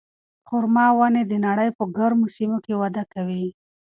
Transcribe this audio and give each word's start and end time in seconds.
خورما 0.47 0.85
ونې 0.97 1.23
د 1.27 1.33
نړۍ 1.45 1.69
په 1.77 1.83
ګرمو 1.97 2.27
سیمو 2.35 2.57
کې 2.65 2.73
وده 2.81 3.03
کوي. 3.13 3.45